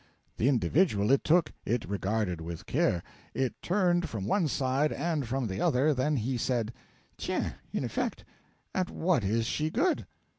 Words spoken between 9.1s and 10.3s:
is she good?'